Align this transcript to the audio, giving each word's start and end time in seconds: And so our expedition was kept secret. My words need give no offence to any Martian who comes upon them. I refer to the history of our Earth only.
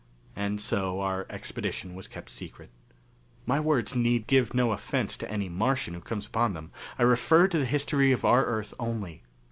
And 0.35 0.59
so 0.59 0.99
our 1.01 1.27
expedition 1.29 1.93
was 1.93 2.07
kept 2.07 2.31
secret. 2.31 2.71
My 3.45 3.59
words 3.59 3.93
need 3.95 4.25
give 4.25 4.51
no 4.51 4.71
offence 4.71 5.15
to 5.17 5.29
any 5.29 5.47
Martian 5.47 5.93
who 5.93 6.01
comes 6.01 6.25
upon 6.25 6.53
them. 6.55 6.71
I 6.97 7.03
refer 7.03 7.47
to 7.47 7.59
the 7.59 7.65
history 7.65 8.11
of 8.11 8.25
our 8.25 8.43
Earth 8.43 8.73
only. 8.79 9.21